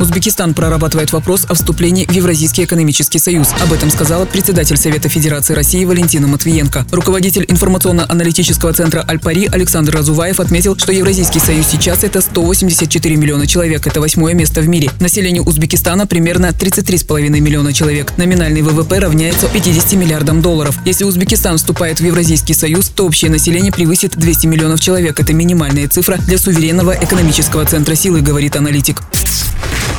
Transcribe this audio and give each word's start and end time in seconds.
Узбекистан 0.00 0.54
прорабатывает 0.54 1.12
вопрос 1.12 1.46
о 1.48 1.54
вступлении 1.54 2.04
в 2.04 2.10
Евразийский 2.10 2.64
экономический 2.64 3.18
союз. 3.18 3.48
Об 3.62 3.72
этом 3.72 3.90
сказала 3.90 4.24
председатель 4.24 4.76
Совета 4.76 5.08
Федерации 5.08 5.54
России 5.54 5.84
Валентина 5.84 6.26
Матвиенко. 6.26 6.86
Руководитель 6.90 7.44
информационно-аналитического 7.48 8.72
центра 8.72 9.02
«Альпари» 9.06 9.46
Александр 9.46 9.96
Разуваев 9.96 10.40
отметил, 10.40 10.76
что 10.76 10.92
Евразийский 10.92 11.38
союз 11.38 11.66
сейчас 11.66 12.04
это 12.04 12.20
184 12.20 13.16
миллиона 13.16 13.46
человек. 13.46 13.86
Это 13.86 14.00
восьмое 14.00 14.34
место 14.34 14.60
в 14.60 14.68
мире. 14.68 14.90
Население 15.00 15.42
Узбекистана 15.42 16.06
примерно 16.06 16.46
33,5 16.46 17.28
миллиона 17.40 17.72
человек. 17.72 18.12
Номинальный 18.16 18.62
ВВП 18.62 18.98
равняется 18.98 19.46
50 19.48 19.92
миллиардам 19.92 20.42
долларов. 20.42 20.76
Если 20.84 21.04
Узбекистан 21.04 21.56
вступает 21.56 22.00
в 22.00 22.04
Евразийский 22.04 22.54
союз, 22.54 22.88
то 22.88 23.06
общее 23.06 23.30
население 23.30 23.72
превысит 23.72 24.16
200 24.16 24.46
миллионов 24.46 24.80
человек. 24.80 25.20
Это 25.20 25.32
минимальная 25.32 25.88
цифра 25.88 26.16
для 26.18 26.38
суверенного 26.38 26.92
экономического 26.92 27.64
центра 27.64 27.94
силы, 27.94 28.20
говорит 28.20 28.56
аналитик. 28.56 29.02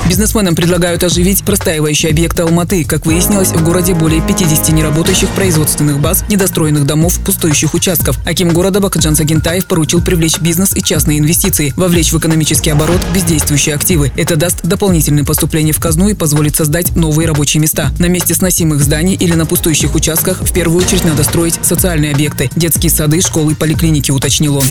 Бизнесменам 0.08 0.54
предлагают 0.54 1.04
оживить 1.04 1.44
простаивающие 1.44 2.12
объекты 2.12 2.44
Алматы. 2.44 2.84
Как 2.84 3.08
выяснилось, 3.08 3.50
в 3.50 3.64
городе 3.64 3.96
более 3.96 4.22
50 4.22 4.70
неработающих 4.70 5.30
производственных 5.30 6.00
баз, 6.00 6.24
недостроенных 6.30 6.86
домов, 6.86 7.20
пустующих 7.26 7.74
участков. 7.74 8.18
Аким 8.26 8.50
города 8.50 8.80
Бакаджан 8.80 9.16
Сагентаев 9.16 9.66
поручил 9.66 10.02
привлечь 10.02 10.40
бизнес 10.40 10.76
и 10.76 10.84
частные 10.84 11.18
инвестиции, 11.18 11.74
вовлечь 11.76 12.12
в 12.12 12.20
экономический 12.20 12.70
оборот 12.70 13.02
бездействующие 13.16 13.74
активы. 13.74 14.12
Это 14.16 14.36
даст 14.36 14.62
дополнительные 14.62 15.26
поступления 15.26 15.74
в 15.74 15.80
казну 15.80 16.08
и 16.10 16.14
позволит 16.14 16.56
создать 16.56 16.96
новые 16.96 17.28
рабочие 17.28 17.60
места. 17.60 17.92
На 17.98 18.06
месте 18.06 18.36
сносимых 18.36 18.84
зданий 18.84 19.16
или 19.16 19.34
на 19.34 19.48
пустующих 19.48 19.96
участках 19.96 20.42
в 20.42 20.54
первую 20.54 20.86
очередь 20.86 21.04
надо 21.04 21.24
строить 21.24 21.60
социальные 21.64 22.14
объекты– 22.14 22.52
детские 22.56 22.92
сады, 22.92 23.22
школы, 23.22 23.56
поликлиники, 23.56 24.12
уточнил 24.12 24.58
он. 24.58 24.66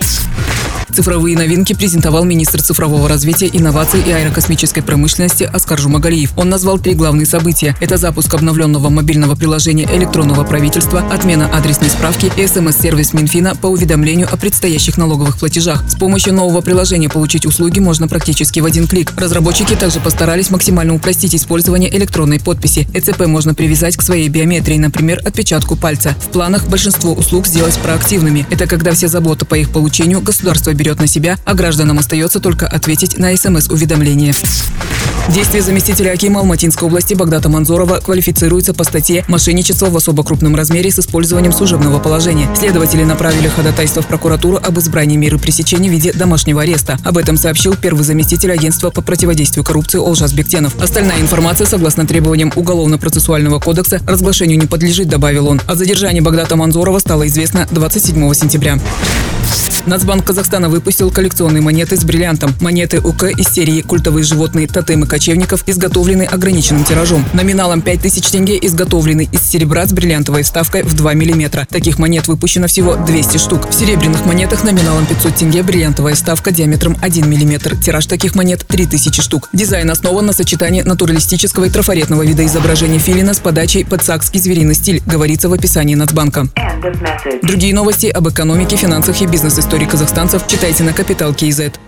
Цифровые 0.94 1.36
новинки 1.36 1.72
презентовал 1.72 2.22
министр 2.22 2.62
цифрового 2.62 3.08
развития, 3.08 3.50
инноваций 3.52 4.00
и 4.00 4.12
аэрокосмической 4.12 4.80
промышленности 4.80 5.42
Оскар 5.42 5.76
Жумагалиев. 5.80 6.30
Он 6.38 6.48
назвал 6.48 6.78
три 6.78 6.94
главные 6.94 7.26
события. 7.26 7.74
Это 7.80 7.96
запуск 7.96 8.32
обновленного 8.32 8.90
мобильного 8.90 9.34
приложения 9.34 9.88
электронного 9.92 10.44
правительства, 10.44 11.00
отмена 11.12 11.50
адресной 11.52 11.90
справки 11.90 12.30
и 12.36 12.46
СМС-сервис 12.46 13.12
Минфина 13.12 13.56
по 13.56 13.66
уведомлению 13.66 14.28
о 14.30 14.36
предстоящих 14.36 14.96
налоговых 14.96 15.36
платежах. 15.36 15.82
С 15.90 15.96
помощью 15.96 16.32
нового 16.32 16.60
приложения 16.60 17.08
получить 17.08 17.44
услуги 17.44 17.80
можно 17.80 18.06
практически 18.06 18.60
в 18.60 18.64
один 18.64 18.86
клик. 18.86 19.12
Разработчики 19.16 19.74
также 19.74 19.98
постарались 19.98 20.50
максимально 20.50 20.94
упростить 20.94 21.34
использование 21.34 21.92
электронной 21.96 22.38
подписи. 22.38 22.86
ЭЦП 22.94 23.26
можно 23.26 23.52
привязать 23.52 23.96
к 23.96 24.02
своей 24.02 24.28
биометрии, 24.28 24.78
например, 24.78 25.20
отпечатку 25.24 25.74
пальца. 25.74 26.14
В 26.20 26.28
планах 26.28 26.68
большинство 26.68 27.14
услуг 27.14 27.48
сделать 27.48 27.76
проактивными. 27.78 28.46
Это 28.48 28.68
когда 28.68 28.92
все 28.92 29.08
заботы 29.08 29.44
по 29.44 29.56
их 29.56 29.70
получению 29.70 30.20
государство 30.20 30.72
берет 30.72 30.83
берет 30.84 31.00
на 31.00 31.06
себя, 31.06 31.38
а 31.46 31.54
гражданам 31.54 31.98
остается 31.98 32.40
только 32.40 32.66
ответить 32.66 33.18
на 33.18 33.34
СМС-уведомление. 33.34 34.34
Действия 35.30 35.62
заместителя 35.62 36.10
Акима 36.10 36.40
Алматинской 36.40 36.86
области 36.86 37.14
Багдата 37.14 37.48
Манзорова 37.48 38.00
квалифицируются 38.00 38.74
по 38.74 38.84
статье 38.84 39.24
«Мошенничество 39.26 39.86
в 39.86 39.96
особо 39.96 40.22
крупном 40.22 40.54
размере 40.54 40.90
с 40.90 40.98
использованием 40.98 41.54
служебного 41.54 41.98
положения». 41.98 42.46
Следователи 42.54 43.02
направили 43.04 43.48
ходатайство 43.48 44.02
в 44.02 44.06
прокуратуру 44.06 44.60
об 44.62 44.78
избрании 44.78 45.16
меры 45.16 45.38
пресечения 45.38 45.88
в 45.88 45.92
виде 45.92 46.12
домашнего 46.12 46.60
ареста. 46.60 46.98
Об 47.02 47.16
этом 47.16 47.38
сообщил 47.38 47.74
первый 47.74 48.04
заместитель 48.04 48.52
агентства 48.52 48.90
по 48.90 49.00
противодействию 49.00 49.64
коррупции 49.64 49.98
Олжас 49.98 50.34
Бектенов. 50.34 50.78
Остальная 50.82 51.20
информация, 51.20 51.66
согласно 51.66 52.06
требованиям 52.06 52.52
Уголовно-процессуального 52.54 53.58
кодекса, 53.58 54.02
разглашению 54.06 54.58
не 54.58 54.66
подлежит, 54.66 55.08
добавил 55.08 55.48
он. 55.48 55.62
О 55.66 55.74
задержании 55.74 56.20
Багдата 56.20 56.56
Манзорова 56.56 56.98
стало 56.98 57.26
известно 57.26 57.66
27 57.70 58.34
сентября. 58.34 58.78
Нацбанк 59.86 60.24
Казахстана 60.24 60.70
выпустил 60.70 61.10
коллекционные 61.10 61.60
монеты 61.60 61.96
с 61.96 62.04
бриллиантом. 62.04 62.54
Монеты 62.60 63.00
УК 63.00 63.24
из 63.24 63.48
серии 63.48 63.82
«Культовые 63.82 64.24
животные 64.24 64.66
тотемы 64.66 65.06
кочевников» 65.06 65.62
изготовлены 65.66 66.22
ограниченным 66.22 66.84
тиражом. 66.84 67.22
Номиналом 67.34 67.82
5000 67.82 68.30
тенге 68.30 68.58
изготовлены 68.62 69.28
из 69.30 69.42
серебра 69.42 69.86
с 69.86 69.92
бриллиантовой 69.92 70.42
вставкой 70.42 70.84
в 70.84 70.94
2 70.94 71.12
мм. 71.12 71.66
Таких 71.68 71.98
монет 71.98 72.28
выпущено 72.28 72.66
всего 72.66 72.96
200 72.96 73.36
штук. 73.36 73.68
В 73.68 73.74
серебряных 73.74 74.24
монетах 74.24 74.64
номиналом 74.64 75.04
500 75.04 75.34
тенге 75.34 75.62
бриллиантовая 75.62 76.14
вставка 76.14 76.50
диаметром 76.50 76.96
1 77.02 77.26
мм. 77.26 77.76
Тираж 77.76 78.06
таких 78.06 78.34
монет 78.34 78.64
3000 78.66 79.20
штук. 79.20 79.50
Дизайн 79.52 79.90
основан 79.90 80.24
на 80.24 80.32
сочетании 80.32 80.80
натуралистического 80.80 81.66
и 81.66 81.70
трафаретного 81.70 82.24
вида 82.24 82.46
изображения 82.46 82.98
филина 82.98 83.34
с 83.34 83.38
подачей 83.38 83.84
под 83.84 84.02
сакский 84.02 84.40
звериный 84.40 84.74
стиль, 84.74 85.02
говорится 85.04 85.50
в 85.50 85.52
описании 85.52 85.94
Нацбанка. 85.94 86.48
Другие 87.42 87.74
новости 87.74 88.06
об 88.06 88.28
экономике, 88.28 88.76
финансах 88.76 89.20
и 89.20 89.26
бизнес-истории 89.26 89.73
истории 89.74 89.90
казахстанцев 89.90 90.46
читайте 90.46 90.84
на 90.84 90.92
Капитал 90.92 91.34
Киезет. 91.34 91.80